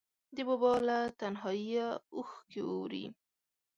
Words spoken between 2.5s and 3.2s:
ووري